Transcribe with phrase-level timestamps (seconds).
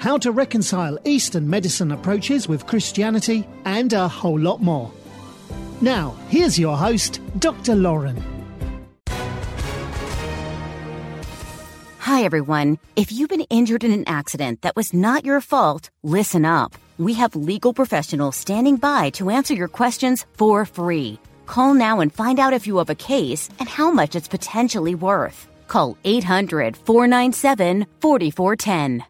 [0.00, 4.90] how to reconcile Eastern medicine approaches with Christianity, and a whole lot more.
[5.82, 7.74] Now, here's your host, Dr.
[7.76, 8.22] Lauren.
[11.98, 12.78] Hi, everyone.
[12.96, 16.74] If you've been injured in an accident that was not your fault, listen up.
[16.98, 21.18] We have legal professionals standing by to answer your questions for free.
[21.46, 24.94] Call now and find out if you have a case and how much it's potentially
[24.94, 25.46] worth.
[25.68, 29.09] Call 800 497 4410.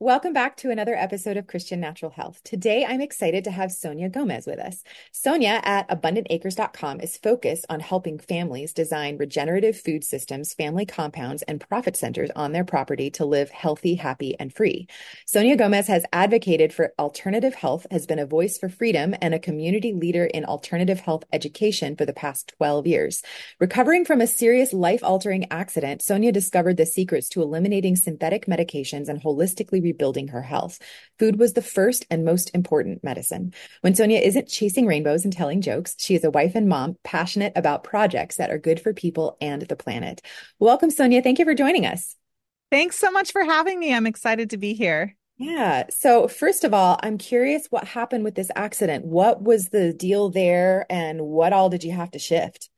[0.00, 2.40] Welcome back to another episode of Christian Natural Health.
[2.44, 4.84] Today, I'm excited to have Sonia Gomez with us.
[5.10, 11.60] Sonia at abundantacres.com is focused on helping families design regenerative food systems, family compounds, and
[11.60, 14.86] profit centers on their property to live healthy, happy, and free.
[15.26, 19.40] Sonia Gomez has advocated for alternative health, has been a voice for freedom, and a
[19.40, 23.20] community leader in alternative health education for the past 12 years.
[23.58, 29.08] Recovering from a serious life altering accident, Sonia discovered the secrets to eliminating synthetic medications
[29.08, 30.78] and holistically rebuilding her health.
[31.18, 33.54] Food was the first and most important medicine.
[33.80, 37.54] When Sonia isn't chasing rainbows and telling jokes, she is a wife and mom passionate
[37.56, 40.20] about projects that are good for people and the planet.
[40.58, 41.22] Welcome, Sonia.
[41.22, 42.16] Thank you for joining us.
[42.70, 43.94] Thanks so much for having me.
[43.94, 45.16] I'm excited to be here.
[45.38, 45.84] Yeah.
[45.90, 49.06] So, first of all, I'm curious what happened with this accident.
[49.06, 52.68] What was the deal there, and what all did you have to shift?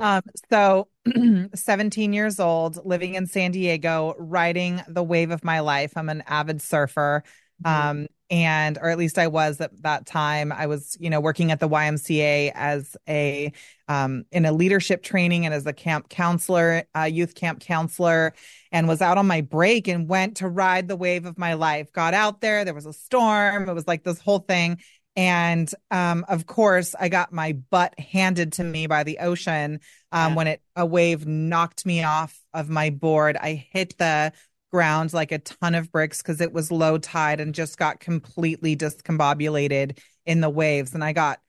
[0.00, 0.88] Um, so
[1.54, 5.92] 17 years old, living in San Diego, riding the wave of my life.
[5.96, 7.22] I'm an avid surfer.
[7.64, 7.88] Mm-hmm.
[7.90, 10.52] Um, and or at least I was at that time.
[10.52, 13.52] I was, you know, working at the YMCA as a
[13.88, 18.34] um, in a leadership training and as a camp counselor, uh, youth camp counselor,
[18.70, 21.90] and was out on my break and went to ride the wave of my life.
[21.92, 23.66] Got out there, there was a storm.
[23.66, 24.78] It was like this whole thing,
[25.18, 29.80] and um, of course, I got my butt handed to me by the ocean
[30.12, 30.36] um, yeah.
[30.36, 33.36] when it a wave knocked me off of my board.
[33.36, 34.32] I hit the
[34.70, 38.76] ground like a ton of bricks because it was low tide and just got completely
[38.76, 40.94] discombobulated in the waves.
[40.94, 41.40] And I got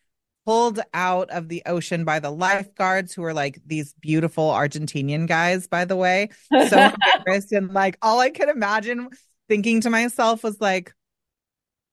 [0.48, 5.68] pulled out of the ocean by the lifeguards who were like these beautiful Argentinian guys,
[5.68, 6.30] by the way.
[6.52, 6.58] So
[7.20, 7.52] embarrassed.
[7.52, 9.10] and like all I could imagine
[9.48, 10.92] thinking to myself was like,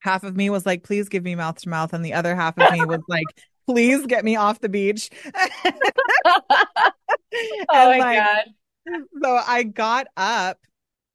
[0.01, 1.93] half of me was like, please give me mouth to mouth.
[1.93, 3.27] And the other half of me was like,
[3.67, 5.11] please get me off the beach.
[5.35, 6.91] oh
[7.71, 8.45] my like, God.
[9.23, 10.59] So I got up,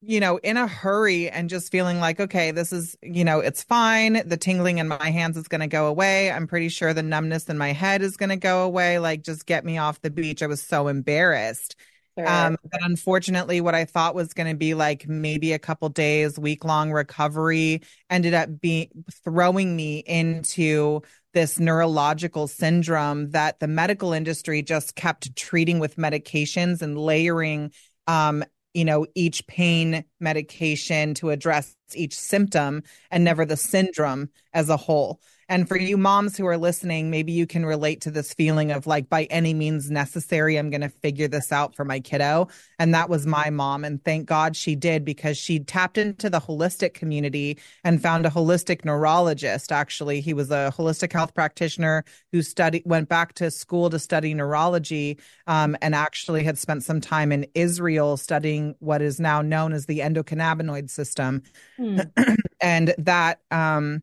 [0.01, 3.63] you know, in a hurry and just feeling like, okay, this is, you know, it's
[3.63, 4.21] fine.
[4.27, 6.31] The tingling in my hands is going to go away.
[6.31, 8.99] I'm pretty sure the numbness in my head is going to go away.
[8.99, 10.43] Like, just get me off the beach.
[10.43, 11.75] I was so embarrassed.
[12.17, 12.27] Sure.
[12.27, 16.37] Um, but unfortunately, what I thought was going to be like maybe a couple days,
[16.37, 18.89] week long recovery ended up being
[19.23, 21.01] throwing me into
[21.33, 27.71] this neurological syndrome that the medical industry just kept treating with medications and layering,
[28.07, 28.43] um,
[28.73, 34.77] you know, each pain medication to address each symptom and never the syndrome as a
[34.77, 35.21] whole.
[35.51, 38.87] And for you moms who are listening, maybe you can relate to this feeling of
[38.87, 42.47] like, by any means necessary, I'm going to figure this out for my kiddo.
[42.79, 43.83] And that was my mom.
[43.83, 48.29] And thank God she did because she tapped into the holistic community and found a
[48.29, 49.73] holistic neurologist.
[49.73, 54.33] Actually, he was a holistic health practitioner who studied, went back to school to study
[54.33, 59.73] neurology um, and actually had spent some time in Israel studying what is now known
[59.73, 61.43] as the endocannabinoid system.
[61.75, 61.99] Hmm.
[62.61, 64.01] and that, um,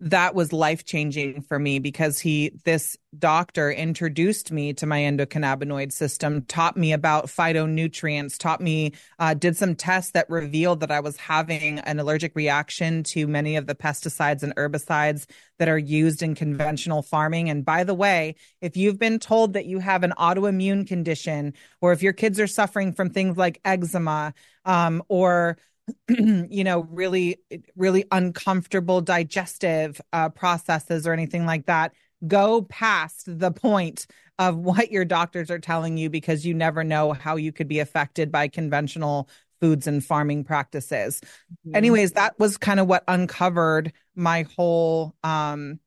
[0.00, 5.92] that was life changing for me because he, this doctor introduced me to my endocannabinoid
[5.92, 11.00] system, taught me about phytonutrients, taught me, uh, did some tests that revealed that I
[11.00, 15.26] was having an allergic reaction to many of the pesticides and herbicides
[15.58, 17.50] that are used in conventional farming.
[17.50, 21.52] And by the way, if you've been told that you have an autoimmune condition,
[21.82, 24.32] or if your kids are suffering from things like eczema,
[24.64, 25.58] um, or
[26.08, 27.38] you know, really,
[27.76, 31.92] really uncomfortable digestive uh, processes or anything like that,
[32.26, 34.06] go past the point
[34.38, 37.78] of what your doctors are telling you because you never know how you could be
[37.78, 39.28] affected by conventional
[39.60, 41.20] foods and farming practices.
[41.20, 41.76] Mm-hmm.
[41.76, 45.78] Anyways, that was kind of what uncovered my whole um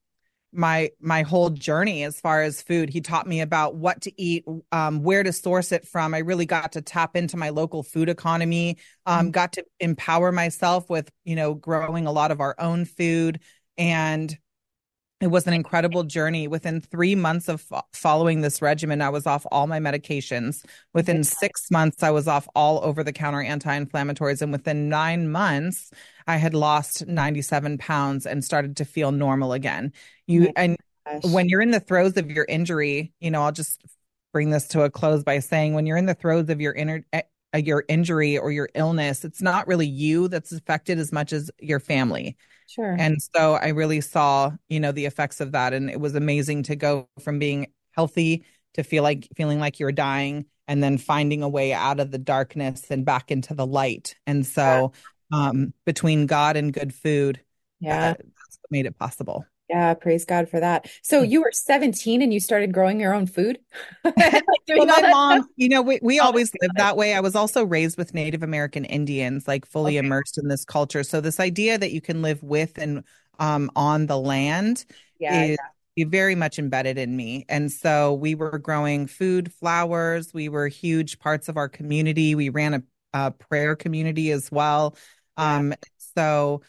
[0.54, 2.90] my my whole journey as far as food.
[2.90, 6.14] He taught me about what to eat um, where to source it from.
[6.14, 9.32] I really got to tap into my local food economy um, mm-hmm.
[9.32, 13.40] got to empower myself with you know growing a lot of our own food.
[13.78, 14.38] And
[15.22, 19.26] it was an incredible journey within three months of fo- following this regimen i was
[19.26, 20.64] off all my medications
[20.94, 25.92] within six months i was off all over the counter anti-inflammatories and within nine months
[26.28, 29.94] I had lost 97 pounds and started to feel normal again.
[30.28, 31.24] You oh and gosh.
[31.32, 33.84] when you're in the throes of your injury, you know, I'll just
[34.32, 37.06] bring this to a close by saying when you're in the throes of your inner
[37.14, 37.22] eh,
[37.54, 41.52] uh, your injury or your illness, it's not really you that's affected as much as
[41.60, 42.36] your family.
[42.68, 42.96] Sure.
[42.98, 46.64] And so I really saw, you know, the effects of that and it was amazing
[46.64, 51.44] to go from being healthy to feel like feeling like you're dying and then finding
[51.44, 54.16] a way out of the darkness and back into the light.
[54.26, 54.94] And so
[55.32, 57.42] um, between God and good food.
[57.80, 58.12] Yeah.
[58.12, 59.46] Uh, that's what made it possible.
[59.74, 60.88] Yeah, praise God for that.
[61.02, 63.58] So you were 17 and you started growing your own food?
[64.04, 64.16] like
[64.68, 65.52] well, my mom, stuff?
[65.56, 67.16] you know, we, we oh, always lived that way.
[67.16, 70.06] I was also raised with Native American Indians, like fully okay.
[70.06, 71.02] immersed in this culture.
[71.02, 73.04] So this idea that you can live with and
[73.40, 74.86] um, on the land
[75.20, 75.58] yeah, is
[75.96, 76.06] yeah.
[76.08, 77.44] very much embedded in me.
[77.50, 80.36] And so we were growing food, flowers.
[80.36, 82.36] We were huge parts of our community.
[82.36, 84.96] We ran a, a prayer community as well.
[85.36, 85.74] Um,
[86.16, 86.62] so,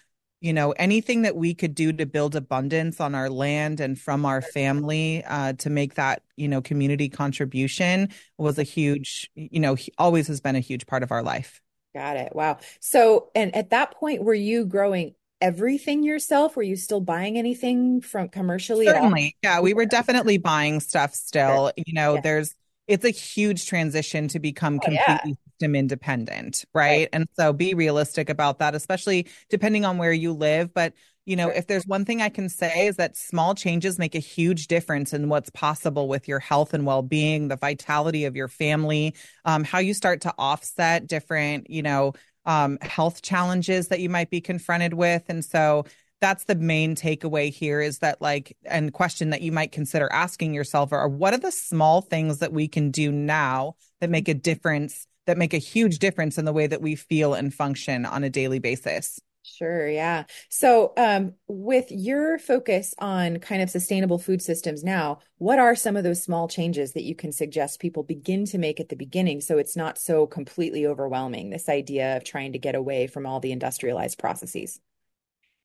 [0.44, 4.26] you know, anything that we could do to build abundance on our land and from
[4.26, 9.74] our family uh, to make that, you know, community contribution was a huge, you know,
[9.96, 11.62] always has been a huge part of our life.
[11.94, 12.36] Got it.
[12.36, 12.58] Wow.
[12.78, 16.56] So, and at that point, were you growing everything yourself?
[16.56, 18.84] Were you still buying anything from commercially?
[18.84, 19.38] Certainly.
[19.42, 21.72] Yeah, we were definitely buying stuff still.
[21.74, 22.20] You know, yeah.
[22.20, 22.54] there's,
[22.86, 26.84] it's a huge transition to become oh, completely yeah system independent, right?
[26.84, 27.08] right?
[27.12, 30.72] And so be realistic about that, especially depending on where you live.
[30.74, 30.94] But,
[31.26, 34.20] you know, if there's one thing I can say is that small changes make a
[34.20, 38.48] huge difference in what's possible with your health and well being, the vitality of your
[38.48, 39.14] family,
[39.44, 42.12] um, how you start to offset different, you know,
[42.46, 45.22] um, health challenges that you might be confronted with.
[45.28, 45.84] And so,
[46.20, 50.54] that's the main takeaway here is that like and question that you might consider asking
[50.54, 54.32] yourself are what are the small things that we can do now that make a
[54.32, 58.24] difference that make a huge difference in the way that we feel and function on
[58.24, 59.20] a daily basis.
[59.46, 60.24] Sure, yeah.
[60.48, 65.96] So, um, with your focus on kind of sustainable food systems now, what are some
[65.96, 69.42] of those small changes that you can suggest people begin to make at the beginning
[69.42, 73.38] so it's not so completely overwhelming, this idea of trying to get away from all
[73.38, 74.80] the industrialized processes?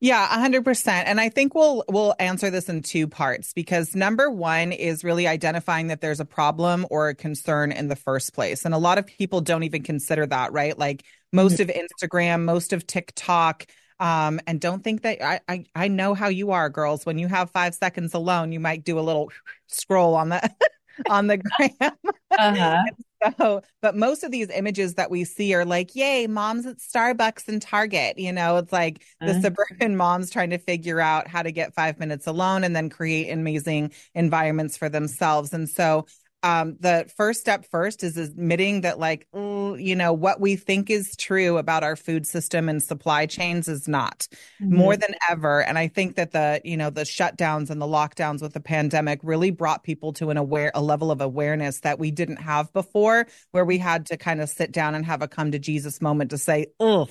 [0.01, 0.88] Yeah, 100%.
[0.88, 5.28] And I think we'll we'll answer this in two parts because number 1 is really
[5.28, 8.63] identifying that there's a problem or a concern in the first place.
[8.63, 10.78] And a lot of people don't even consider that, right?
[10.78, 11.04] Like
[11.34, 11.69] most mm-hmm.
[11.69, 13.66] of Instagram, most of TikTok,
[14.00, 17.06] um, and don't think that I, I I know how you are, girls.
[17.06, 19.30] When you have five seconds alone, you might do a little
[19.68, 20.50] scroll on the
[21.10, 21.94] on the gram.
[22.32, 22.84] Uh-huh.
[23.38, 27.47] so, but most of these images that we see are like, yay, moms at Starbucks
[27.47, 28.17] and Target.
[28.17, 29.41] You know, it's like the uh-huh.
[29.41, 33.31] suburban moms trying to figure out how to get five minutes alone and then create
[33.31, 35.53] amazing environments for themselves.
[35.53, 36.05] And so
[36.41, 41.15] um, the first step first is admitting that like you know what we think is
[41.17, 44.27] true about our food system and supply chains is not
[44.62, 44.77] mm-hmm.
[44.77, 48.41] more than ever and i think that the you know the shutdowns and the lockdowns
[48.41, 52.10] with the pandemic really brought people to an aware a level of awareness that we
[52.10, 55.51] didn't have before where we had to kind of sit down and have a come
[55.51, 57.10] to jesus moment to say ugh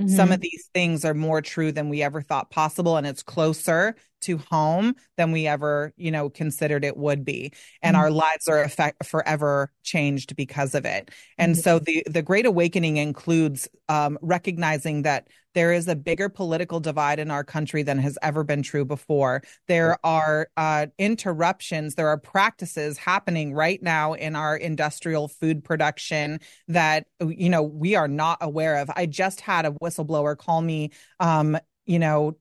[0.00, 0.16] Mm-hmm.
[0.16, 3.94] Some of these things are more true than we ever thought possible, and it's closer
[4.24, 7.52] to home than we ever, you know, considered it would be.
[7.82, 8.04] And mm-hmm.
[8.04, 11.10] our lives are effect- forever changed because of it.
[11.38, 11.60] And mm-hmm.
[11.60, 17.20] so the the Great Awakening includes um, recognizing that there is a bigger political divide
[17.20, 19.42] in our country than has ever been true before.
[19.68, 26.40] There are uh, interruptions, there are practices happening right now in our industrial food production
[26.68, 28.90] that, you know, we are not aware of.
[28.96, 30.90] I just had a whistleblower call me,
[31.20, 32.36] um, you know,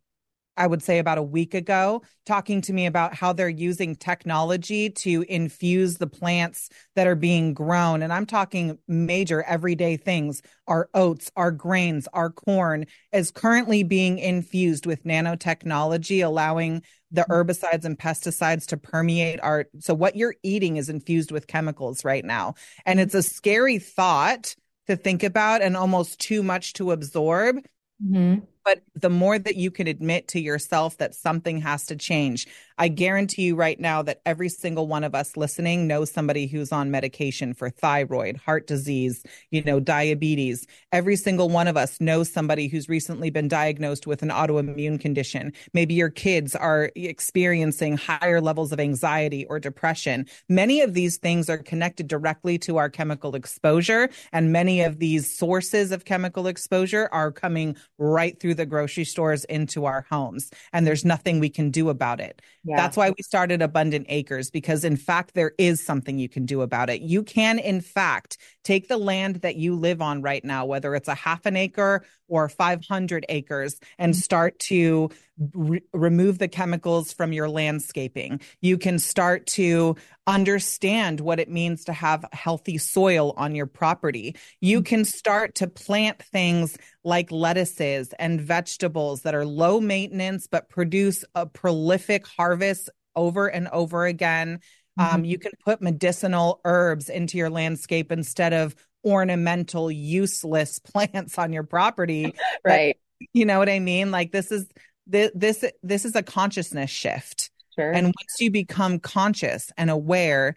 [0.55, 4.89] I would say about a week ago, talking to me about how they're using technology
[4.89, 8.01] to infuse the plants that are being grown.
[8.01, 10.41] And I'm talking major everyday things.
[10.67, 17.86] Our oats, our grains, our corn is currently being infused with nanotechnology, allowing the herbicides
[17.86, 19.65] and pesticides to permeate our.
[19.79, 22.55] So, what you're eating is infused with chemicals right now.
[22.86, 24.55] And it's a scary thought
[24.88, 27.57] to think about and almost too much to absorb.
[28.03, 28.45] Mm-hmm.
[28.65, 32.88] But the more that you can admit to yourself that something has to change, I
[32.88, 36.89] guarantee you right now that every single one of us listening knows somebody who's on
[36.89, 40.65] medication for thyroid, heart disease, you know, diabetes.
[40.91, 45.53] Every single one of us knows somebody who's recently been diagnosed with an autoimmune condition.
[45.74, 50.25] Maybe your kids are experiencing higher levels of anxiety or depression.
[50.50, 55.38] Many of these things are connected directly to our chemical exposure, and many of these
[55.38, 60.86] sources of chemical exposure are coming right through the grocery stores into our homes, and
[60.86, 62.41] there's nothing we can do about it.
[62.63, 62.77] Yeah.
[62.77, 66.62] That's why we started Abundant Acres, because in fact, there is something you can do
[66.62, 67.01] about it.
[67.01, 71.07] You can, in fact, take the land that you live on right now, whether it's
[71.07, 74.19] a half an acre or 500 acres, and mm-hmm.
[74.19, 75.10] start to
[75.53, 78.39] re- remove the chemicals from your landscaping.
[78.62, 79.95] You can start to
[80.25, 84.36] understand what it means to have healthy soil on your property.
[84.62, 84.86] You mm-hmm.
[84.86, 91.26] can start to plant things like lettuces and vegetables that are low maintenance but produce
[91.36, 94.60] a prolific harvest over and over again.
[95.00, 95.16] Mm-hmm.
[95.16, 101.54] Um, you can put medicinal herbs into your landscape instead of ornamental, useless plants on
[101.54, 102.34] your property.
[102.66, 102.98] right.
[103.20, 104.12] But, you know what I mean?
[104.12, 104.68] Like this is
[105.08, 107.50] this this this is a consciousness shift.
[107.76, 107.92] Sure.
[107.92, 110.56] And once you become conscious and aware,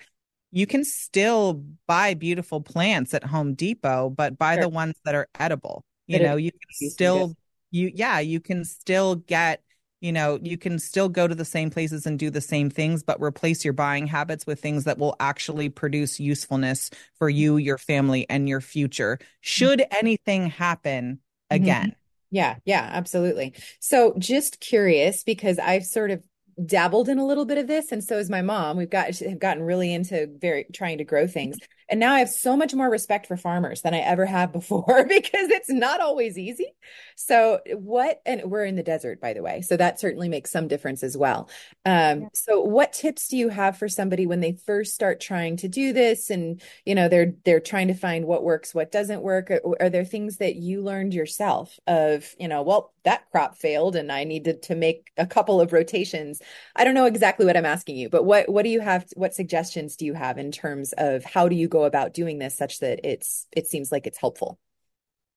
[0.52, 4.64] you can still buy beautiful plants at Home Depot, but buy sure.
[4.64, 5.85] the ones that are edible.
[6.07, 7.35] You know, you can still
[7.70, 9.62] you yeah, you can still get
[10.00, 13.02] you know, you can still go to the same places and do the same things,
[13.02, 17.78] but replace your buying habits with things that will actually produce usefulness for you, your
[17.78, 19.18] family, and your future.
[19.40, 21.14] Should anything happen
[21.50, 21.62] mm-hmm.
[21.62, 21.87] again.
[21.87, 22.00] Mm-hmm.
[22.30, 23.54] Yeah, yeah, absolutely.
[23.80, 26.23] So just curious because I've sort of
[26.64, 29.38] dabbled in a little bit of this and so is my mom we've got have
[29.38, 31.58] gotten really into very trying to grow things
[31.88, 35.05] and now i have so much more respect for farmers than i ever have before
[35.05, 36.75] because it's not always easy.
[37.16, 40.69] So what and we're in the desert by the way so that certainly makes some
[40.69, 41.49] difference as well.
[41.85, 42.28] Um, yeah.
[42.35, 45.93] so what tips do you have for somebody when they first start trying to do
[45.93, 49.50] this and you know they're they're trying to find what works what doesn't work?
[49.50, 53.96] Are, are there things that you learned yourself of you know well that crop failed
[53.96, 56.42] and i needed to make a couple of rotations
[56.75, 59.06] I don't know exactly what I'm asking you, but what what do you have?
[59.14, 62.56] What suggestions do you have in terms of how do you go about doing this
[62.56, 64.58] such that it's it seems like it's helpful?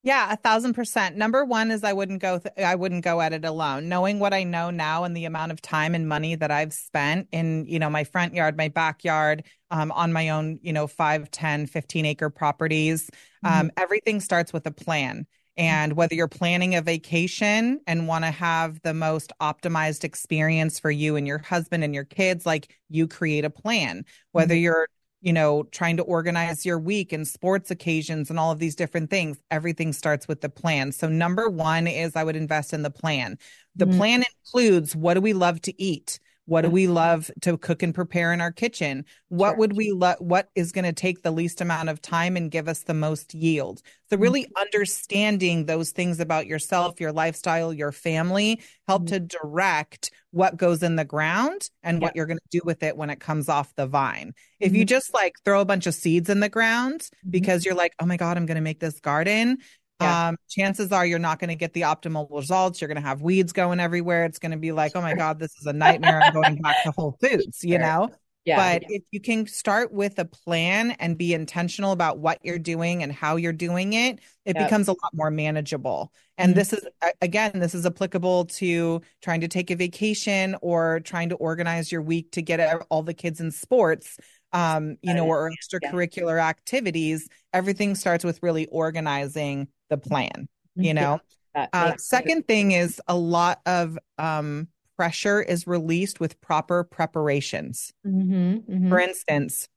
[0.02, 1.16] Yeah, a thousand percent.
[1.16, 2.38] Number one is I wouldn't go.
[2.38, 3.88] Th- I wouldn't go at it alone.
[3.88, 7.28] Knowing what I know now and the amount of time and money that I've spent
[7.32, 11.30] in, you know, my front yard, my backyard, um, on my own, you know, 5,
[11.30, 13.10] 10, 15 acre properties.
[13.44, 13.68] Um, mm-hmm.
[13.76, 15.26] Everything starts with a plan.
[15.56, 20.90] And whether you're planning a vacation and want to have the most optimized experience for
[20.90, 24.04] you and your husband and your kids, like you create a plan.
[24.32, 24.62] Whether mm-hmm.
[24.62, 24.88] you're,
[25.20, 29.10] you know, trying to organize your week and sports occasions and all of these different
[29.10, 30.92] things, everything starts with the plan.
[30.92, 33.38] So, number one is I would invest in the plan.
[33.76, 33.98] The mm-hmm.
[33.98, 36.20] plan includes what do we love to eat?
[36.46, 39.04] What do we love to cook and prepare in our kitchen?
[39.28, 40.16] What would we love?
[40.18, 43.34] What is going to take the least amount of time and give us the most
[43.34, 43.82] yield?
[44.08, 44.22] So, mm-hmm.
[44.22, 44.62] really mm-hmm.
[44.62, 49.14] understanding those things about yourself, your lifestyle, your family help mm-hmm.
[49.14, 52.96] to direct what goes in the ground and what you're going to do with it
[52.96, 54.32] when it comes off the vine.
[54.60, 54.86] If you mm-hmm.
[54.86, 57.30] just like throw a bunch of seeds in the ground mm-hmm.
[57.30, 59.58] because you're like, oh my God, I'm going to make this garden,
[60.00, 60.28] yeah.
[60.28, 62.80] um, chances are you're not going to get the optimal results.
[62.80, 64.24] You're going to have weeds going everywhere.
[64.24, 66.20] It's going to be like, oh my God, this is a nightmare.
[66.22, 68.10] I'm going back to Whole Foods, you know?
[68.46, 68.96] Yeah, but yeah.
[68.96, 73.12] if you can start with a plan and be intentional about what you're doing and
[73.12, 74.66] how you're doing it, it yep.
[74.66, 76.10] becomes a lot more manageable.
[76.38, 76.58] And mm-hmm.
[76.58, 76.86] this is,
[77.20, 82.00] again, this is applicable to trying to take a vacation or trying to organize your
[82.00, 84.16] week to get all the kids in sports
[84.52, 86.48] um, you know, or extracurricular yeah.
[86.48, 91.20] activities, everything starts with really organizing the plan, you know.
[91.54, 97.92] Yeah, uh, second thing is a lot of um, pressure is released with proper preparations.
[98.06, 98.88] Mm-hmm, mm-hmm.
[98.88, 99.68] For instance,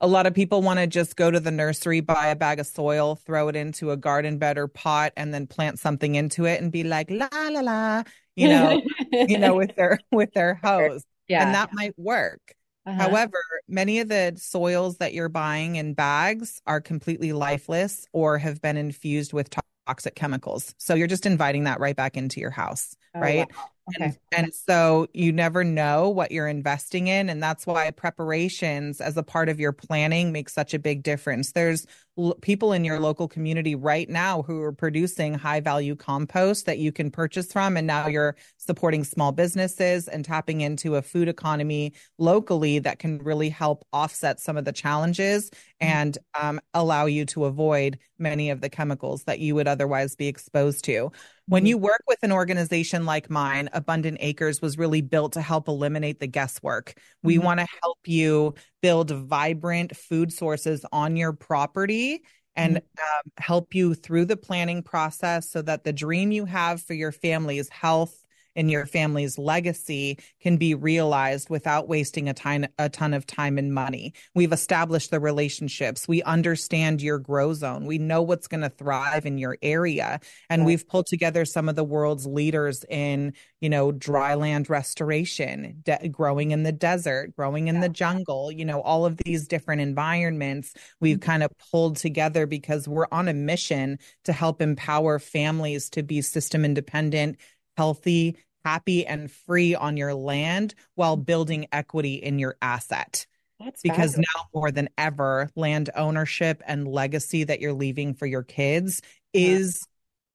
[0.00, 2.66] a lot of people want to just go to the nursery, buy a bag of
[2.66, 6.60] soil, throw it into a garden bed or pot, and then plant something into it
[6.60, 8.02] and be like la la la,
[8.34, 8.80] you know,
[9.12, 11.04] you know, with their with their hose.
[11.28, 11.44] Yeah.
[11.44, 12.54] And that might work.
[12.86, 13.02] Uh-huh.
[13.02, 18.60] However, many of the soils that you're buying in bags are completely lifeless or have
[18.62, 19.50] been infused with
[19.86, 20.74] toxic chemicals.
[20.78, 23.48] So you're just inviting that right back into your house, Oh, right?
[23.48, 23.70] wow.
[23.88, 24.04] Okay.
[24.04, 27.28] And, and so you never know what you're investing in.
[27.28, 31.52] And that's why preparations as a part of your planning make such a big difference.
[31.52, 31.86] There's
[32.18, 36.78] l- people in your local community right now who are producing high value compost that
[36.78, 37.76] you can purchase from.
[37.76, 43.18] And now you're supporting small businesses and tapping into a food economy locally that can
[43.18, 45.48] really help offset some of the challenges
[45.80, 50.26] and um, allow you to avoid many of the chemicals that you would otherwise be
[50.26, 51.12] exposed to.
[51.48, 55.68] When you work with an organization like mine, Abundant Acres was really built to help
[55.68, 56.94] eliminate the guesswork.
[57.22, 57.42] We Mhm.
[57.44, 62.22] want to help you build vibrant food sources on your property
[62.56, 66.94] and um, help you through the planning process so that the dream you have for
[66.94, 68.24] your family's health
[68.56, 73.58] and your family's legacy can be realized without wasting a ton, a ton of time
[73.58, 74.14] and money.
[74.34, 76.08] We've established the relationships.
[76.08, 77.86] We understand your grow zone.
[77.86, 80.20] We know what's going to thrive in your area.
[80.50, 80.66] And Right.
[80.66, 86.50] we've pulled together some of the world's leaders in, you know, dryland restoration, de- growing
[86.50, 91.18] in the desert, growing in the jungle, you know, all of these different environments we've
[91.18, 91.30] mm-hmm.
[91.30, 96.22] kind of pulled together because we're on a mission to help empower families to be
[96.22, 97.36] system independent,
[97.76, 98.36] healthy,
[98.66, 103.26] happy, and free on your land while building equity in your asset
[103.60, 104.26] That's because fabulous.
[104.34, 109.00] now more than ever land ownership and legacy that you're leaving for your kids
[109.32, 109.58] Yeah.
[109.58, 109.86] is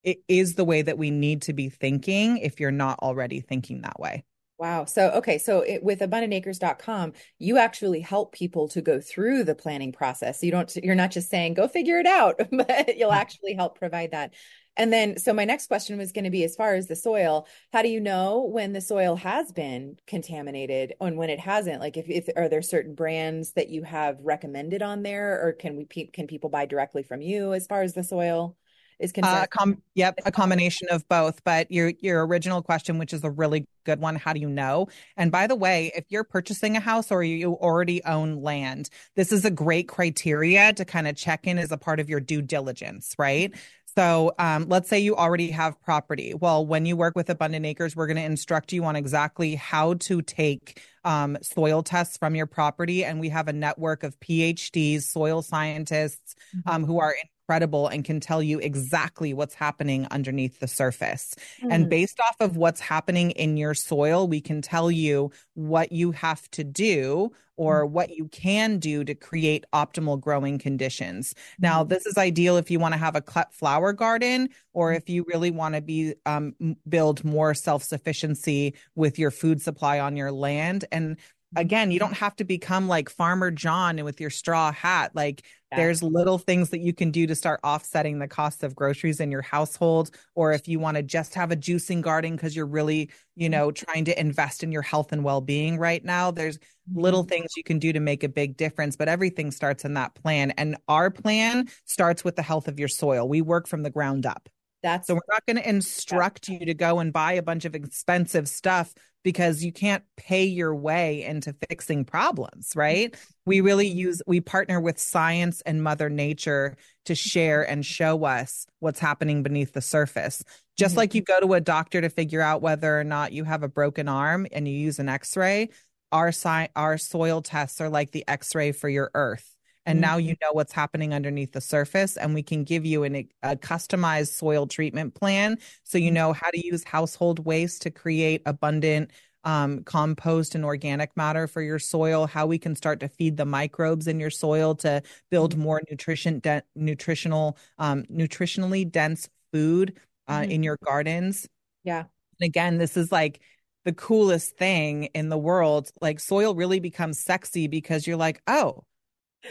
[0.04, 3.82] it is the way that we need to be thinking if you're not already thinking
[3.82, 4.24] that way
[4.58, 4.86] Wow.
[4.86, 5.40] So, okay.
[5.40, 10.44] So it, with abundantacres.com, you actually help people to go through the planning process.
[10.44, 14.12] You don't, you're not just saying, go figure it out, but you'll actually help provide
[14.12, 14.36] that.
[14.78, 17.48] And then, so my next question was going to be as far as the soil,
[17.74, 21.82] how do you know when the soil has been contaminated and when it hasn't?
[21.82, 25.76] Like if, if are there certain brands that you have recommended on there or can
[25.76, 28.56] we, can people buy directly from you as far as the soil
[28.98, 29.50] is Uh, concerned?
[29.50, 31.44] com- yep, a combination of both.
[31.44, 34.88] But your your original question, which is a really good one, how do you know?
[35.18, 39.32] And by the way, if you're purchasing a house or you already own land, this
[39.32, 42.44] is a great criteria to kind of check in as a part of your due
[42.44, 43.52] diligence, right?
[43.96, 46.34] So um, let's say you already have property.
[46.34, 49.96] Well, when you work with Abundant Acres, we're going to instruct you on exactly how
[49.96, 53.04] to take um, soil tests from your property.
[53.04, 57.16] And we have a network of PhDs, soil scientists um, who are
[57.52, 61.36] incredible and can tell you exactly what's happening underneath the surface.
[61.70, 61.90] And Mm.
[61.90, 66.50] based off of what's happening in your soil, we can tell you what you have
[66.52, 71.36] to do or what you can do to create optimal growing conditions.
[71.60, 75.10] Now, this is ideal if you want to have a cut flower garden or if
[75.10, 76.56] you really want to be um,
[76.88, 80.86] build more self-sufficiency with your food supply on your land.
[80.92, 81.18] And
[81.56, 85.12] again, you don't have to become like Farmer John with your straw hat.
[85.14, 85.78] Like Yeah.
[85.78, 89.32] there's little things that you can do to start offsetting the cost of groceries in
[89.32, 90.12] your household.
[90.36, 93.70] Or if you want to just have a juicing garden because you're really, you know,
[93.70, 93.86] mm-hmm.
[93.86, 96.58] trying to invest in your health and well being right now, there's
[96.94, 97.30] little mm-hmm.
[97.30, 98.96] things you can do to make a big difference.
[98.96, 100.52] But everything starts in that plan.
[100.52, 103.28] And our plan starts with the health of your soil.
[103.28, 104.50] We work from the ground up.
[104.84, 107.76] That's So we're not going to instruct you to go and buy a bunch of
[107.76, 113.16] expensive stuff because you can't pay your way into fixing problems, right?
[113.46, 118.66] We really use we partner with science and mother nature to share and show us
[118.80, 120.44] what's happening beneath the surface.
[120.78, 120.98] Just Mhm.
[120.98, 123.68] like you go to a doctor to figure out whether or not you have a
[123.68, 125.70] broken arm and you use an x-ray,
[126.12, 129.56] our sci- our soil tests are like the x-ray for your earth.
[129.86, 133.28] And now you know what's happening underneath the surface, and we can give you an,
[133.42, 138.42] a customized soil treatment plan so you know how to use household waste to create
[138.46, 139.12] abundant
[139.44, 143.46] um, compost and organic matter for your soil, how we can start to feed the
[143.46, 150.42] microbes in your soil to build more nutrition, de- nutritional, um, nutritionally dense food uh,
[150.42, 150.52] Mhm.
[150.52, 151.48] in your gardens.
[151.84, 152.02] yeah.
[152.40, 153.42] And again, this is like
[153.86, 155.90] the coolest thing in the world.
[156.02, 158.84] Like soil really becomes sexy because you're like, oh,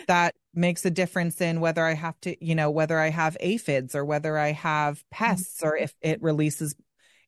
[0.06, 3.94] that makes a difference in whether I have to, you know, whether I have aphids
[3.94, 6.74] or whether I have pests or if it releases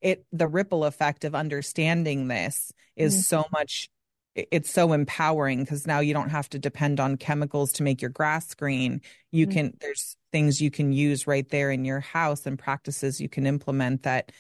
[0.01, 0.25] it.
[0.33, 3.25] The ripple effect of understanding this is Mhm.
[3.25, 3.89] so much.
[4.35, 8.11] It's so empowering because now you don't have to depend on chemicals to make your
[8.11, 9.03] grass green.
[9.31, 9.53] You Mhm.
[9.53, 13.47] can, there's things you can use right there in your house and practices you can
[13.47, 14.33] implement that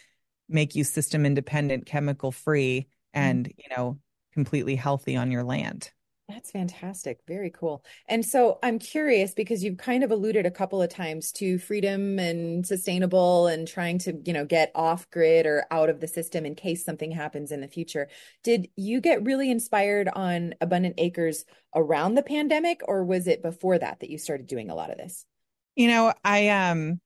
[0.49, 3.99] make you system independent, chemical free, and, you know,
[4.33, 5.93] completely healthy on your land.
[6.29, 7.19] That's fantastic.
[7.27, 7.85] Very cool.
[8.09, 12.19] And so I'm curious because you've kind of alluded a couple of times to freedom
[12.19, 16.47] and sustainable and trying to, you know, get off grid or out of the system
[16.47, 18.09] in case something happens in the future.
[18.45, 23.79] Did you get really inspired on Abundant Acres around the pandemic or was it before
[23.79, 25.27] that that you started doing a lot of this?
[25.75, 27.01] You know, I um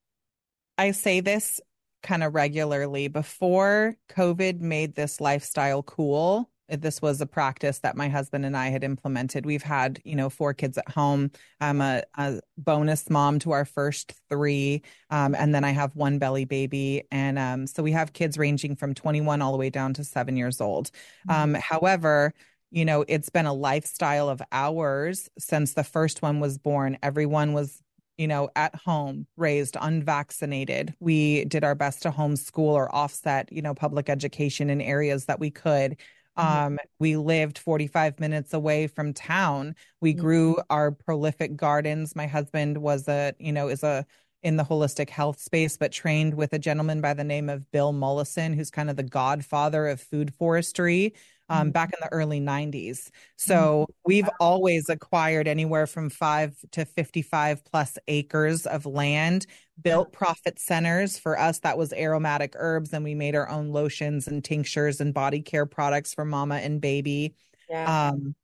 [0.77, 1.59] I say this
[2.03, 6.49] kind of regularly before COVID made this lifestyle cool.
[6.69, 9.45] This was a practice that my husband and I had implemented.
[9.45, 11.31] We've had, you know, four kids at home.
[11.61, 14.81] I'm a, a bonus mom to our first three.
[15.09, 17.03] Um, and then I have one belly baby.
[17.11, 20.35] And um, so we have kids ranging from 21 all the way down to seven
[20.35, 20.91] years old.
[21.29, 22.33] Um, however,
[22.69, 26.97] you know, it's been a lifestyle of ours since the first one was born.
[27.01, 27.81] Everyone was
[28.17, 30.93] you know, at home, raised unvaccinated.
[30.99, 35.39] We did our best to homeschool or offset, you know, public education in areas that
[35.39, 35.97] we could.
[36.37, 36.65] Mm-hmm.
[36.65, 39.75] Um, we lived 45 minutes away from town.
[40.01, 40.21] We mm-hmm.
[40.21, 42.15] grew our prolific gardens.
[42.15, 44.05] My husband was a, you know, is a
[44.43, 47.91] in the holistic health space, but trained with a gentleman by the name of Bill
[47.91, 51.13] Mollison, who's kind of the godfather of food forestry
[51.49, 51.69] um, mm-hmm.
[51.71, 53.09] back in the early 90s.
[53.35, 53.93] So mm-hmm.
[54.05, 59.45] we've always acquired anywhere from five to 55 plus acres of land,
[59.81, 61.17] built profit centers.
[61.17, 65.13] For us, that was aromatic herbs, and we made our own lotions and tinctures and
[65.13, 67.35] body care products for mama and baby.
[67.69, 68.09] Yeah.
[68.09, 68.35] Um,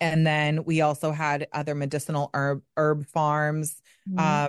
[0.00, 3.82] and then we also had other medicinal herb herb farms.
[4.08, 4.18] Mm-hmm.
[4.18, 4.48] Um,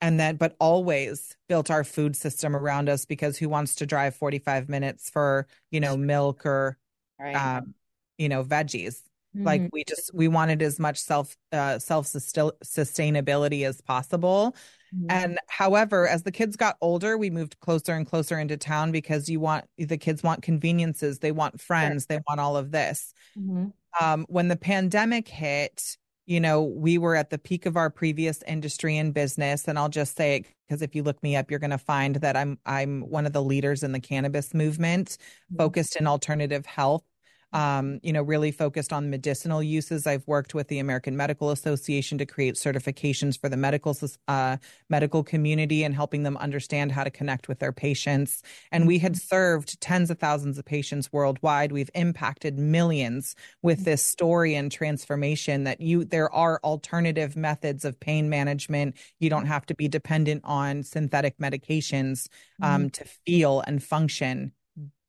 [0.00, 4.14] and then but always built our food system around us because who wants to drive
[4.14, 6.78] 45 minutes for you know milk or
[7.18, 7.34] right.
[7.34, 7.74] um,
[8.16, 9.02] you know, veggies.
[9.36, 9.44] Mm-hmm.
[9.44, 14.56] Like we just we wanted as much self uh, self sustainability as possible.
[14.94, 15.06] Mm-hmm.
[15.10, 19.28] And however, as the kids got older, we moved closer and closer into town because
[19.28, 22.16] you want the kids want conveniences, they want friends, sure.
[22.16, 23.12] they want all of this.
[23.38, 23.66] Mm-hmm.
[24.00, 25.96] Um, when the pandemic hit,
[26.28, 29.66] you know, we were at the peak of our previous industry and business.
[29.66, 32.16] And I'll just say it because if you look me up, you're going to find
[32.16, 35.56] that I'm I'm one of the leaders in the cannabis movement, mm-hmm.
[35.56, 37.02] focused in alternative health
[37.52, 40.06] um, you know, really focused on medicinal uses.
[40.06, 44.58] I've worked with the American Medical Association to create certifications for the medical uh,
[44.90, 48.42] medical community and helping them understand how to connect with their patients.
[48.70, 51.72] And we had served tens of thousands of patients worldwide.
[51.72, 57.98] We've impacted millions with this story and transformation that you there are alternative methods of
[57.98, 58.96] pain management.
[59.20, 62.28] You don't have to be dependent on synthetic medications
[62.62, 62.88] um, mm-hmm.
[62.88, 64.52] to feel and function,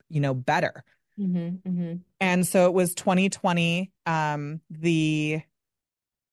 [0.10, 0.84] you know, better.
[1.20, 1.94] Mm-hmm, mm-hmm.
[2.20, 3.92] And so it was 2020.
[4.06, 5.42] Um, the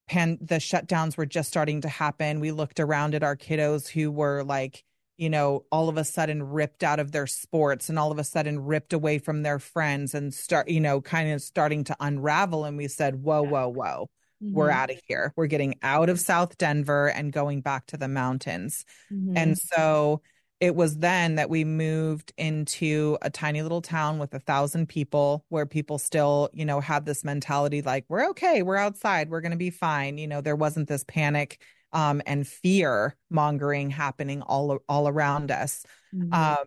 [0.06, 2.40] pan the shutdowns were just starting to happen.
[2.40, 4.84] We looked around at our kiddos who were like,
[5.16, 8.24] you know, all of a sudden ripped out of their sports and all of a
[8.24, 12.64] sudden ripped away from their friends and start, you know, kind of starting to unravel.
[12.64, 14.10] And we said, whoa, whoa, whoa.
[14.42, 14.54] Mm-hmm.
[14.54, 15.32] We're out of here.
[15.34, 18.84] We're getting out of South Denver and going back to the mountains.
[19.10, 19.36] Mm-hmm.
[19.36, 20.20] And so
[20.58, 25.44] it was then that we moved into a tiny little town with a thousand people
[25.50, 29.50] where people still, you know, had this mentality like, we're okay, we're outside, we're going
[29.50, 30.16] to be fine.
[30.16, 31.60] You know, there wasn't this panic
[31.92, 35.84] um, and fear mongering happening all, all around us.
[36.14, 36.32] Mm-hmm.
[36.32, 36.64] Um,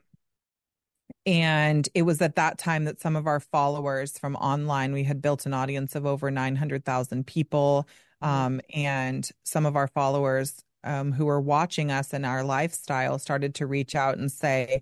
[1.25, 5.21] and it was at that time that some of our followers from online, we had
[5.21, 7.87] built an audience of over 900,000 people.
[8.23, 8.35] Mm-hmm.
[8.45, 13.55] Um, and some of our followers um, who were watching us and our lifestyle started
[13.55, 14.81] to reach out and say,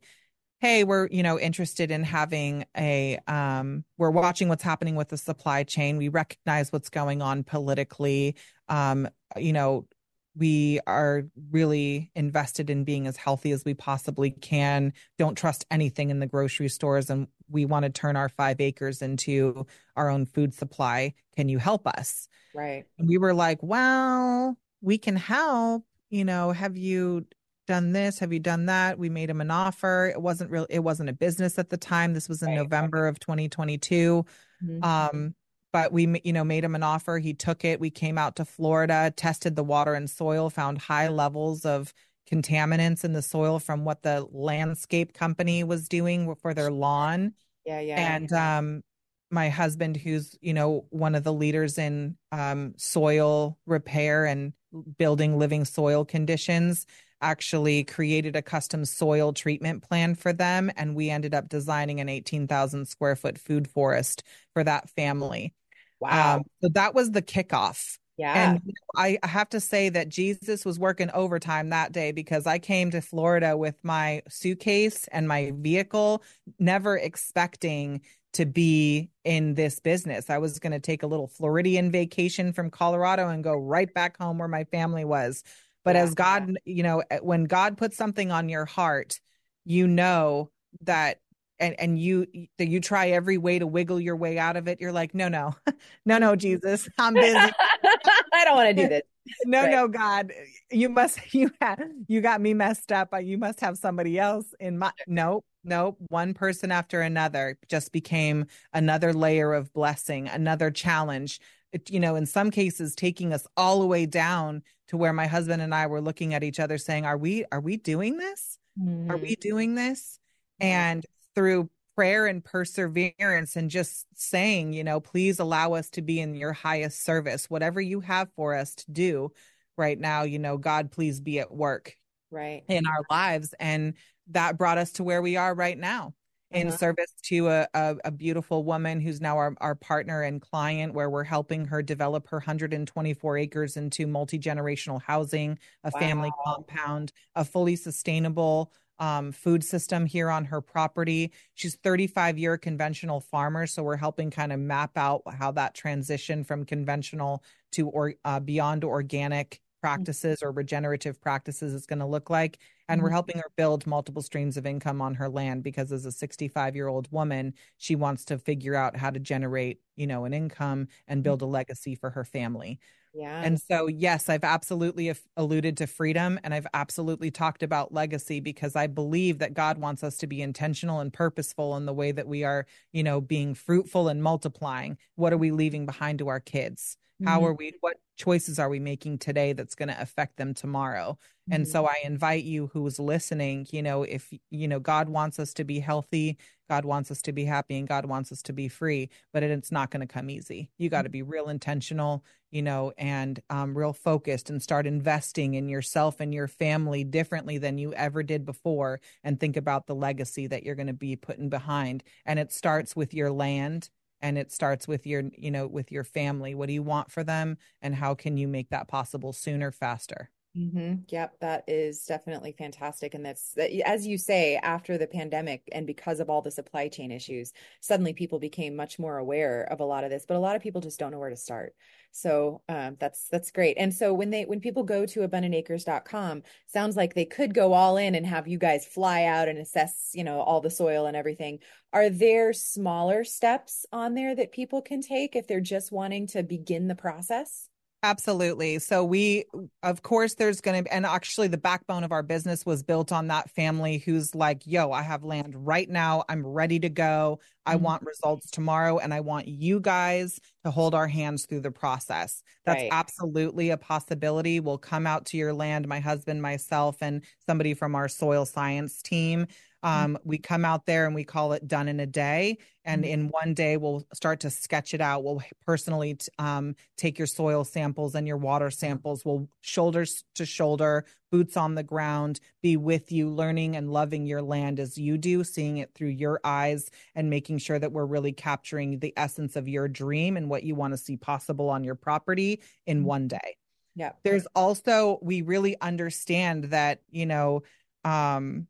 [0.60, 5.18] hey we're you know interested in having a um we're watching what's happening with the
[5.18, 5.98] supply chain.
[5.98, 8.36] We recognize what's going on politically.
[8.68, 9.08] Um
[9.38, 9.88] you know
[10.36, 14.94] we are really invested in being as healthy as we possibly can.
[15.18, 19.02] Don't trust anything in the grocery stores and we want to turn our 5 acres
[19.02, 21.14] into our own food supply.
[21.36, 22.28] Can you help us?
[22.54, 22.86] Right.
[22.98, 27.26] And we were like well we can help you know have you
[27.68, 28.20] done this?
[28.20, 28.98] Have you done that?
[28.98, 30.12] We made him an offer.
[30.14, 32.14] It wasn't real it wasn't a business at the time.
[32.14, 32.56] This was in right.
[32.56, 34.26] november of 2022
[34.64, 34.84] mm-hmm.
[34.84, 35.36] um
[35.74, 37.20] but we you know made him an offer.
[37.20, 37.80] He took it.
[37.80, 41.94] We came out to florida tested the water and soil found high levels of
[42.32, 47.34] contaminants in the soil from what the landscape company was doing for their lawn.
[47.66, 48.84] Yeah yeah and um
[49.30, 54.54] my husband who's you know one of the leaders in um, soil repair and
[54.98, 56.86] building living soil conditions
[57.22, 62.10] actually created a custom soil treatment plan for them and we ended up designing an
[62.10, 65.54] 18,000 square foot food forest for that family.
[66.00, 66.38] Wow.
[66.38, 67.98] Um, so that was the kickoff.
[68.18, 68.54] Yeah.
[68.54, 72.90] And I have to say that Jesus was working overtime that day because I came
[72.92, 76.24] to Florida with my suitcase and my vehicle,
[76.58, 78.02] never expecting
[78.38, 80.30] to be in this business.
[80.30, 84.18] I was going to take a little Floridian vacation from Colorado and go right back
[84.18, 85.44] home where my family was.
[85.84, 86.56] But yeah, as God, yeah.
[86.66, 89.20] you know, eh, when God puts something on your heart,
[89.66, 91.20] you know that
[91.60, 94.80] and and you that you try every way to wiggle your way out of it
[94.80, 95.56] you're like no no
[96.06, 99.02] no no jesus i'm busy i don't want to do this
[99.46, 99.72] no right.
[99.72, 100.32] no god
[100.70, 104.78] you must you have you got me messed up you must have somebody else in
[104.78, 111.40] my nope nope one person after another just became another layer of blessing another challenge
[111.72, 115.28] it, you know in some cases taking us all the way down to where my
[115.28, 118.58] husband and i were looking at each other saying are we are we doing this
[118.80, 119.10] mm.
[119.10, 119.40] are we mm.
[119.40, 120.20] doing this
[120.60, 126.20] and through prayer and perseverance and just saying, you know, please allow us to be
[126.20, 129.32] in your highest service, whatever you have for us to do
[129.78, 131.96] right now, you know, God, please be at work
[132.30, 133.56] right in our lives.
[133.60, 133.96] And
[134.30, 136.14] that brought us to where we are right now
[136.52, 136.78] in uh-huh.
[136.78, 141.10] service to a, a, a, beautiful woman who's now our, our partner and client where
[141.10, 146.00] we're helping her develop her 124 acres into multi-generational housing a wow.
[146.00, 151.32] family compound a fully sustainable um, food system here on her property.
[151.54, 156.44] She's 35 year conventional farmer, so we're helping kind of map out how that transition
[156.44, 159.88] from conventional to or uh, beyond organic mm-hmm.
[159.88, 162.58] practices or regenerative practices is going to look like.
[162.90, 163.16] And we're mm-hmm.
[163.16, 166.88] helping her build multiple streams of income on her land because as a 65 year
[166.88, 171.24] old woman, she wants to figure out how to generate, you know, an income and
[171.24, 172.80] build a legacy for her family.
[173.18, 173.42] Yeah.
[173.44, 178.76] And so, yes, I've absolutely alluded to freedom and I've absolutely talked about legacy because
[178.76, 182.28] I believe that God wants us to be intentional and purposeful in the way that
[182.28, 184.98] we are, you know, being fruitful and multiplying.
[185.16, 186.98] What are we leaving behind to our kids?
[187.26, 187.48] How mm-hmm.
[187.48, 191.18] are we, what choices are we making today that's going to affect them tomorrow?
[191.50, 191.54] Mm-hmm.
[191.54, 195.56] And so I invite you who's listening, you know, if, you know, God wants us
[195.56, 196.38] to be healthy,
[196.70, 199.72] God wants us to be happy, and God wants us to be free, but it's
[199.72, 200.70] not going to come easy.
[200.78, 205.54] You got to be real intentional, you know, and um, real focused and start investing
[205.54, 209.00] in yourself and your family differently than you ever did before.
[209.24, 212.04] And think about the legacy that you're going to be putting behind.
[212.26, 213.90] And it starts with your land
[214.22, 217.24] and it starts with your you know with your family what do you want for
[217.24, 221.02] them and how can you make that possible sooner faster Mm-hmm.
[221.10, 223.14] Yep, that is definitely fantastic.
[223.14, 227.12] And that's, as you say, after the pandemic and because of all the supply chain
[227.12, 230.56] issues, suddenly people became much more aware of a lot of this, but a lot
[230.56, 231.76] of people just don't know where to start.
[232.12, 233.78] So um, that's that's great.
[233.78, 237.98] And so when they when people go to abundantacres.com, sounds like they could go all
[237.98, 241.16] in and have you guys fly out and assess, you know, all the soil and
[241.16, 241.60] everything.
[241.94, 246.42] Are there smaller steps on there that people can take if they're just wanting to
[246.42, 247.70] begin the process?
[248.04, 248.78] Absolutely.
[248.78, 249.46] So we,
[249.82, 253.28] of course, there's going to, and actually the backbone of our business was built on
[253.28, 256.24] that family who's like, yo, I have land right now.
[256.30, 257.40] I'm ready to go.
[257.66, 257.84] I mm-hmm.
[257.84, 259.00] want results tomorrow.
[259.00, 262.44] And I want you guys to hold our hands through the process.
[262.66, 262.90] That's right.
[262.92, 264.60] absolutely a possibility.
[264.60, 269.02] We'll come out to your land, my husband, myself, and somebody from our soil science
[269.02, 269.48] team.
[269.88, 272.58] Um, we come out there and we call it done in a day.
[272.84, 273.14] And mm-hmm.
[273.14, 275.24] in one day, we'll start to sketch it out.
[275.24, 279.24] We'll personally t- um, take your soil samples and your water samples.
[279.24, 284.42] We'll shoulders to shoulder, boots on the ground, be with you, learning and loving your
[284.42, 288.34] land as you do, seeing it through your eyes and making sure that we're really
[288.34, 291.96] capturing the essence of your dream and what you want to see possible on your
[291.96, 293.08] property in mm-hmm.
[293.08, 293.56] one day.
[293.96, 294.12] Yeah.
[294.24, 297.64] There's also, we really understand that, you know,
[298.04, 298.68] um,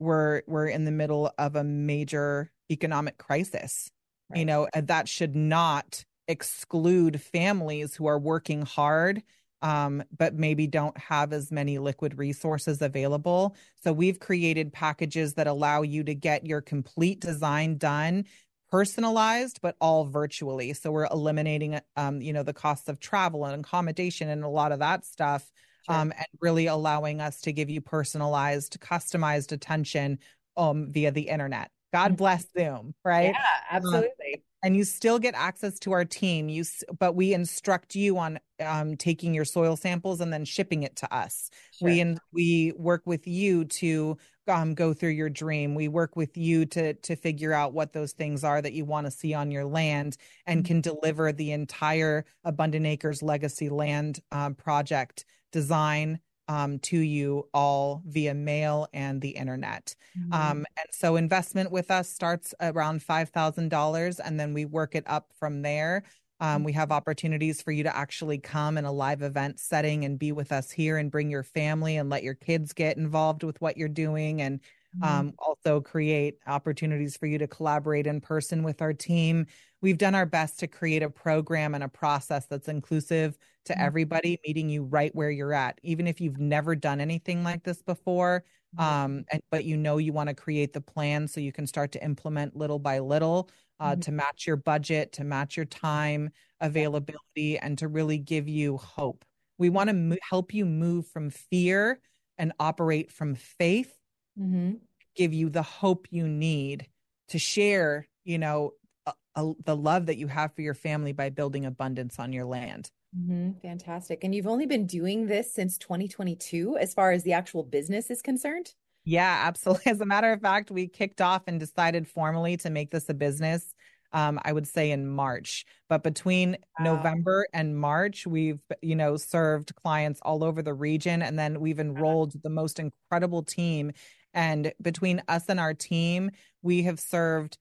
[0.00, 3.90] we're we're in the middle of a major economic crisis
[4.30, 4.38] right.
[4.40, 9.22] you know that should not exclude families who are working hard
[9.62, 15.46] um, but maybe don't have as many liquid resources available so we've created packages that
[15.46, 18.24] allow you to get your complete design done
[18.70, 23.60] personalized but all virtually so we're eliminating um, you know the costs of travel and
[23.60, 25.50] accommodation and a lot of that stuff.
[25.90, 30.18] Um, and really allowing us to give you personalized, customized attention
[30.56, 31.70] um, via the internet.
[31.92, 32.14] God mm-hmm.
[32.16, 33.32] bless Zoom, right?
[33.34, 34.34] Yeah, absolutely.
[34.34, 36.64] Um, and you still get access to our team you
[36.98, 41.14] but we instruct you on um, taking your soil samples and then shipping it to
[41.14, 41.88] us sure.
[41.88, 46.36] we in, we work with you to um, go through your dream we work with
[46.36, 49.50] you to to figure out what those things are that you want to see on
[49.50, 50.66] your land and mm-hmm.
[50.66, 58.02] can deliver the entire abundant acres legacy land um, project design um, to you all
[58.06, 59.94] via mail and the internet.
[60.18, 60.32] Mm-hmm.
[60.32, 65.30] Um, and so investment with us starts around $5,000 and then we work it up
[65.38, 66.02] from there.
[66.40, 70.18] Um, we have opportunities for you to actually come in a live event setting and
[70.18, 73.60] be with us here and bring your family and let your kids get involved with
[73.60, 74.60] what you're doing and
[74.98, 75.04] mm-hmm.
[75.04, 79.46] um, also create opportunities for you to collaborate in person with our team.
[79.82, 83.82] We've done our best to create a program and a process that's inclusive to mm-hmm.
[83.82, 85.78] everybody, meeting you right where you're at.
[85.82, 88.44] Even if you've never done anything like this before,
[88.76, 89.04] Mm-hmm.
[89.04, 91.92] Um, and, but you know you want to create the plan so you can start
[91.92, 94.00] to implement little by little uh, mm-hmm.
[94.00, 99.24] to match your budget, to match your time availability, and to really give you hope.
[99.58, 102.00] We want to mo- help you move from fear
[102.38, 103.92] and operate from faith,
[104.38, 104.74] mm-hmm.
[105.16, 106.86] give you the hope you need
[107.28, 108.74] to share, you know,
[109.06, 112.44] a, a, the love that you have for your family by building abundance on your
[112.44, 112.90] land.
[113.18, 113.58] Mm-hmm.
[113.60, 114.22] Fantastic.
[114.24, 118.22] And you've only been doing this since 2022 as far as the actual business is
[118.22, 118.72] concerned?
[119.04, 119.84] Yeah, absolutely.
[119.90, 123.14] As a matter of fact, we kicked off and decided formally to make this a
[123.14, 123.74] business.
[124.12, 126.96] Um, I would say in March, but between wow.
[126.96, 131.78] November and March, we've you know served clients all over the region, and then we've
[131.78, 133.92] enrolled the most incredible team.
[134.34, 137.56] And between us and our team, we have served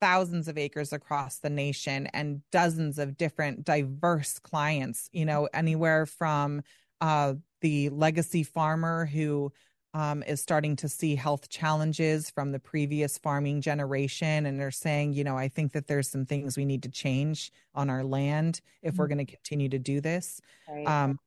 [0.00, 6.06] thousands of acres across the nation and dozens of different diverse clients, you know, anywhere
[6.06, 6.62] from
[7.00, 9.52] uh, the legacy farmer who
[9.92, 14.46] um, is starting to see health challenges from the previous farming generation.
[14.46, 17.52] And they're saying, you know, I think that there's some things we need to change
[17.74, 19.02] on our land if mm-hmm.
[19.02, 20.40] we're going to continue to do this.
[20.68, 20.86] Right.
[20.86, 21.18] Um,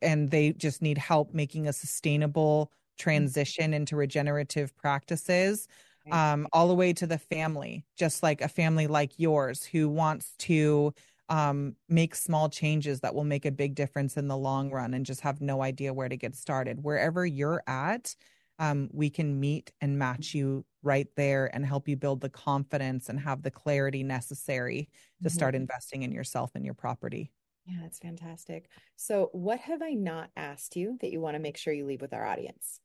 [0.00, 3.02] and they just need help making a sustainable mm-hmm.
[3.02, 5.66] transition into regenerative practices
[6.10, 10.34] um, all the way to the family, just like a family like yours who wants
[10.38, 10.92] to
[11.28, 15.06] um, make small changes that will make a big difference in the long run and
[15.06, 16.82] just have no idea where to get started.
[16.82, 18.14] Wherever you're at,
[18.58, 23.08] um, we can meet and match you right there and help you build the confidence
[23.08, 24.88] and have the clarity necessary
[25.22, 25.34] to mm-hmm.
[25.34, 27.30] start investing in yourself and your property.
[27.64, 28.68] Yeah, that's fantastic.
[28.96, 32.00] So, what have I not asked you that you want to make sure you leave
[32.00, 32.80] with our audience?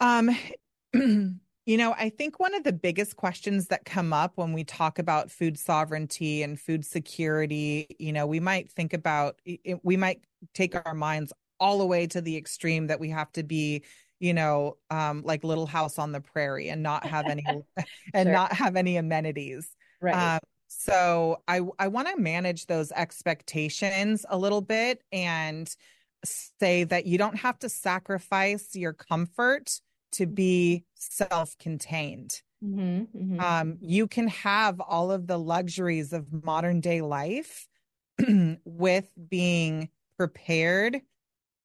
[0.00, 0.30] Um,
[1.68, 4.98] You know, I think one of the biggest questions that come up when we talk
[4.98, 9.38] about food sovereignty and food security, you know, we might think about,
[9.82, 10.22] we might
[10.54, 13.84] take our minds all the way to the extreme that we have to be,
[14.18, 17.44] you know, um, like Little House on the Prairie and not have any
[18.14, 18.32] and sure.
[18.32, 19.68] not have any amenities.
[20.00, 20.36] Right.
[20.36, 25.68] Um, so I I want to manage those expectations a little bit and
[26.24, 29.80] say that you don't have to sacrifice your comfort
[30.12, 32.40] to be self-contained.
[32.64, 33.40] Mm-hmm, mm-hmm.
[33.40, 37.68] Um, you can have all of the luxuries of modern day life
[38.64, 41.00] with being prepared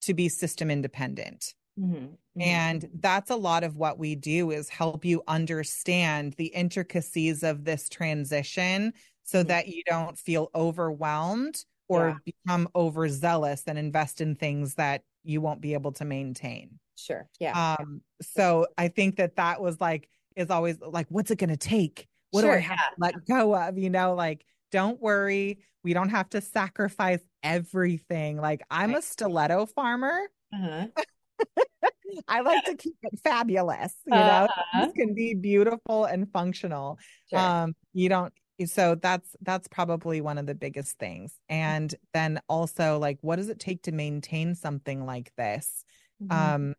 [0.02, 1.54] to be system independent.
[1.80, 6.48] Mm-hmm, mm-hmm, and that's a lot of what we do is help you understand the
[6.48, 9.48] intricacies of this transition so mm-hmm.
[9.48, 12.34] that you don't feel overwhelmed or yeah.
[12.46, 16.80] become overzealous and invest in things that you won't be able to maintain.
[16.96, 17.28] Sure.
[17.40, 17.76] Yeah.
[17.80, 21.58] Um, so I think that that was like, is always like, what's it going to
[21.58, 22.08] take?
[22.32, 22.90] What sure, do I have yeah.
[22.90, 23.78] to let go of?
[23.78, 25.60] You know, like, don't worry.
[25.84, 28.38] We don't have to sacrifice everything.
[28.38, 29.00] Like, I'm right.
[29.00, 30.20] a stiletto farmer.
[30.54, 30.88] Uh-huh.
[32.28, 33.94] I like to keep it fabulous.
[34.06, 34.86] You know, uh-huh.
[34.86, 37.00] this can be beautiful and functional.
[37.30, 37.40] Sure.
[37.40, 38.34] Um, you don't,
[38.66, 43.50] so that's that's probably one of the biggest things and then also like what does
[43.50, 45.84] it take to maintain something like this
[46.28, 46.54] Mm-hmm.
[46.56, 46.76] Um,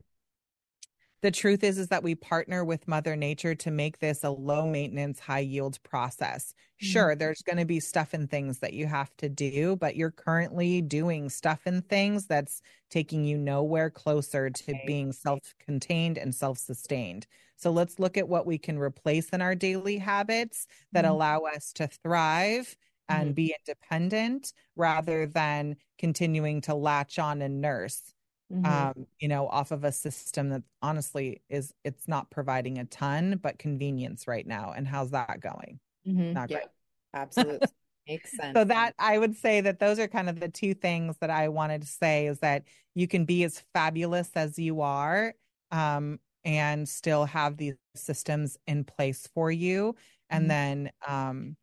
[1.25, 4.67] the truth is is that we partner with mother nature to make this a low
[4.67, 6.87] maintenance high yield process mm-hmm.
[6.87, 10.11] sure there's going to be stuff and things that you have to do but you're
[10.11, 17.27] currently doing stuff and things that's taking you nowhere closer to being self-contained and self-sustained
[17.57, 21.15] so let's look at what we can replace in our daily habits that mm-hmm.
[21.15, 22.77] allow us to thrive
[23.09, 23.35] and mm-hmm.
[23.35, 28.13] be independent rather than continuing to latch on and nurse
[28.53, 28.65] mm-hmm.
[28.65, 33.39] um, you know, off of a system that honestly is it's not providing a ton,
[33.43, 34.73] but convenience right now.
[34.77, 35.81] And how's that going?
[36.07, 36.33] Mm-hmm.
[36.33, 36.69] Not yeah, great.
[37.15, 37.69] Absolutely.
[38.09, 38.57] Makes sense.
[38.57, 41.49] So that I would say that those are kind of the two things that I
[41.49, 45.35] wanted to say is that you can be as fabulous as you are
[45.71, 49.95] um, and still have these systems in place for you.
[50.31, 50.49] And mm-hmm.
[50.49, 51.57] then um,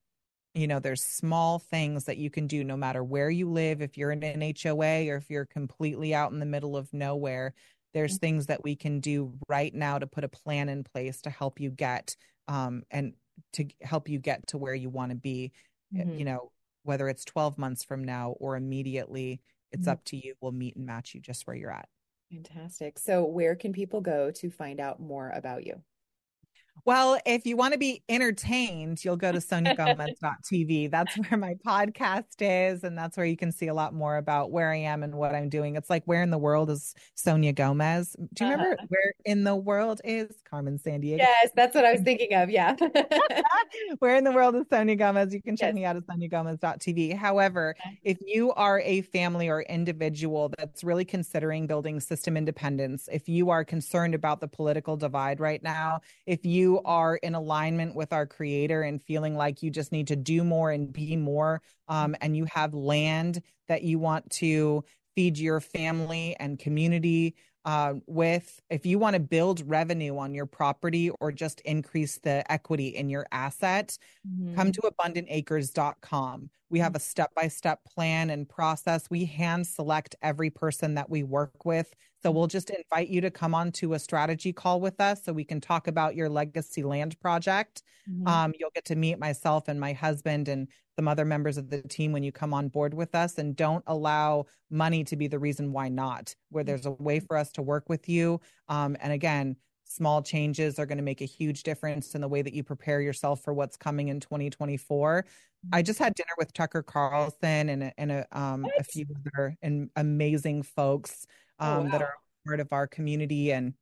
[0.53, 3.97] you know there's small things that you can do no matter where you live if
[3.97, 7.53] you're in an HOA or if you're completely out in the middle of nowhere
[7.93, 8.19] there's mm-hmm.
[8.19, 11.59] things that we can do right now to put a plan in place to help
[11.59, 12.15] you get
[12.47, 13.13] um, and
[13.53, 15.51] to help you get to where you want to be
[15.95, 16.17] eh, mm-hmm.
[16.17, 16.51] you know
[16.83, 19.39] whether it's 12 months from now or immediately
[19.71, 19.91] it's mm-hmm.
[19.91, 21.87] up to you we'll meet and match you just where you're at
[22.31, 25.81] fantastic so where can people go to find out more about you
[26.83, 30.89] Well, if you want to be entertained, you'll go to soniagomez.tv.
[30.89, 32.83] That's where my podcast is.
[32.83, 35.35] And that's where you can see a lot more about where I am and what
[35.35, 35.75] I'm doing.
[35.75, 38.15] It's like, where in the world is Sonia Gomez?
[38.33, 38.87] Do you remember uh-huh.
[38.89, 41.19] where in the world is Carmen Sandiego?
[41.19, 42.49] Yes, that's what I was thinking of.
[42.49, 42.75] Yeah.
[43.99, 45.33] where in the world is Sonia Gomez?
[45.33, 45.75] You can check yes.
[45.75, 47.15] me out at soniagomez.tv.
[47.15, 53.29] However, if you are a family or individual that's really considering building system independence, if
[53.29, 58.13] you are concerned about the political divide right now, if you are in alignment with
[58.13, 62.15] our creator and feeling like you just need to do more and be more, um,
[62.21, 64.83] and you have land that you want to
[65.15, 67.35] feed your family and community
[67.65, 72.49] uh, with, if you want to build revenue on your property or just increase the
[72.51, 73.97] equity in your asset,
[74.27, 74.55] mm-hmm.
[74.55, 76.49] come to abundantacres.com.
[76.71, 79.09] We have a step by step plan and process.
[79.09, 81.93] We hand select every person that we work with.
[82.23, 85.33] So we'll just invite you to come on to a strategy call with us so
[85.33, 87.83] we can talk about your legacy land project.
[88.09, 88.27] Mm-hmm.
[88.27, 91.81] Um, you'll get to meet myself and my husband and some other members of the
[91.81, 93.37] team when you come on board with us.
[93.37, 97.35] And don't allow money to be the reason why not, where there's a way for
[97.35, 98.39] us to work with you.
[98.69, 99.57] Um, and again,
[99.91, 103.01] small changes are going to make a huge difference in the way that you prepare
[103.01, 105.25] yourself for what's coming in 2024.
[105.71, 105.85] I mm-hmm.
[105.85, 109.89] just had dinner with Tucker Carlson and a, and a, um, a few other and
[109.95, 111.25] amazing folks
[111.59, 111.91] oh, um, oh, wow.
[111.91, 112.13] that are
[112.45, 113.73] part of our community and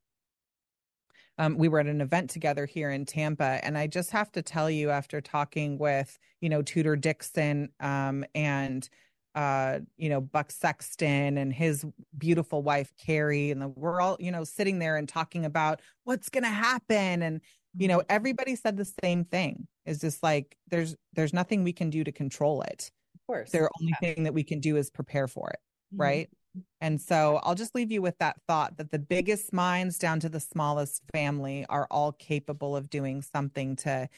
[1.40, 4.42] um, we were at an event together here in Tampa, and I just have to
[4.42, 8.88] tell you, after talking with you know Tudor Dixon um, and
[9.36, 11.86] uh, you know Buck Sexton and his
[12.18, 16.28] beautiful wife Carrie, and the, we're all you know sitting there and talking about what's
[16.28, 17.40] going to happen, and
[17.78, 18.08] you know mm-hmm.
[18.16, 19.68] everybody said the same thing.
[19.86, 22.92] Is just like there's there's nothing we can do to control it.
[23.16, 24.14] Of course, the only yeah.
[24.14, 25.60] thing that we can do is prepare for it,
[25.94, 26.02] mm-hmm.
[26.02, 26.30] right?
[26.82, 30.30] And so I'll just leave you with that thought that the biggest minds down to
[30.30, 34.10] the smallest family are all capable of doing something to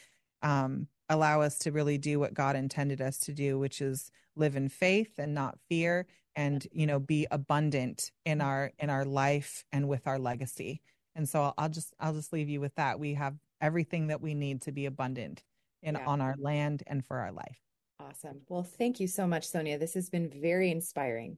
[0.41, 4.55] um, allow us to really do what God intended us to do, which is live
[4.55, 9.65] in faith and not fear and you know be abundant in our in our life
[9.71, 10.81] and with our legacy.
[11.15, 12.99] And so I'll just I'll just leave you with that.
[12.99, 15.43] We have everything that we need to be abundant
[15.83, 16.05] in yeah.
[16.05, 17.59] on our land and for our life.
[17.99, 18.41] Awesome.
[18.49, 19.77] Well, thank you so much, Sonia.
[19.77, 21.37] This has been very inspiring.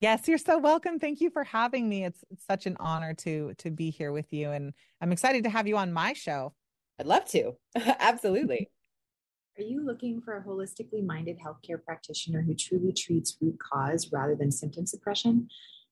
[0.00, 0.98] Yes, you're so welcome.
[0.98, 2.04] Thank you for having me.
[2.04, 5.50] It's, it's such an honor to to be here with you and I'm excited to
[5.50, 6.54] have you on my show.
[6.98, 7.52] I'd love to.
[7.76, 8.70] Absolutely.
[9.58, 14.36] Are you looking for a holistically minded healthcare practitioner who truly treats root cause rather
[14.36, 15.48] than symptom suppression?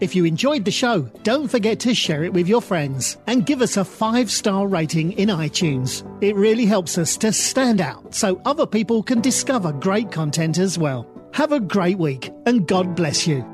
[0.00, 3.60] If you enjoyed the show, don't forget to share it with your friends and give
[3.60, 6.04] us a five star rating in iTunes.
[6.22, 10.78] It really helps us to stand out so other people can discover great content as
[10.78, 11.08] well.
[11.32, 13.44] Have a great week and God bless you.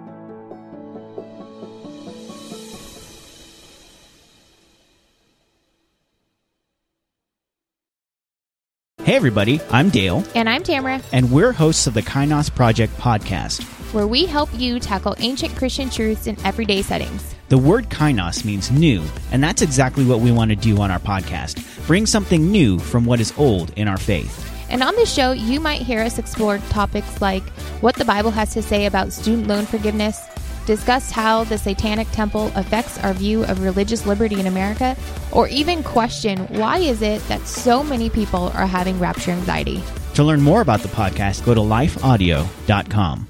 [9.03, 10.25] Hey, everybody, I'm Dale.
[10.35, 11.01] And I'm Tamara.
[11.13, 13.63] And we're hosts of the Kainos Project podcast
[13.95, 17.35] where we help you tackle ancient Christian truths in everyday settings.
[17.49, 20.99] The word kainos means new, and that's exactly what we want to do on our
[20.99, 24.51] podcast bring something new from what is old in our faith.
[24.71, 27.43] And on this show, you might hear us explore topics like
[27.81, 30.21] what the Bible has to say about student loan forgiveness,
[30.67, 34.97] discuss how the Satanic Temple affects our view of religious liberty in America,
[35.31, 39.83] or even question why is it that so many people are having rapture anxiety.
[40.15, 43.29] To learn more about the podcast, go to lifeaudio.com.